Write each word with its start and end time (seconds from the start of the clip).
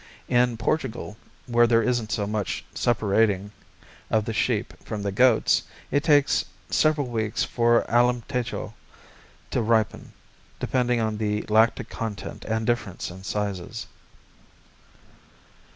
In 0.29 0.57
Portugal, 0.57 1.15
where 1.45 1.67
there 1.67 1.83
isn't 1.83 2.11
so 2.11 2.25
much 2.25 2.65
separating 2.73 3.51
of 4.09 4.25
the 4.25 4.33
sheep 4.33 4.73
from 4.83 5.03
the 5.03 5.11
goats, 5.11 5.61
it 5.91 6.03
takes 6.03 6.43
several 6.71 7.05
weeks 7.05 7.43
for 7.43 7.85
Alemtejos 7.87 8.73
to 9.51 9.61
ripen, 9.61 10.13
depending 10.59 10.99
on 10.99 11.17
the 11.19 11.43
lactic 11.43 11.89
content 11.91 12.45
and 12.45 12.65
difference 12.65 13.11
in 13.11 13.23
sizes. 13.23 13.85